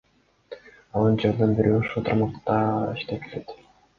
[0.93, 2.57] Ал он жылдан бери ушул тармакта
[2.95, 3.57] иштеп келет.